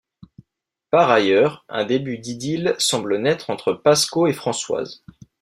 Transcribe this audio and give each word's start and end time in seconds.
Par 0.89 1.11
ailleurs 1.11 1.63
un 1.69 1.85
début 1.85 2.17
d'idylle 2.17 2.73
semble 2.79 3.19
naître 3.19 3.51
entre 3.51 3.71
Pascaud 3.73 4.25
et 4.25 4.33
Françoise. 4.33 5.03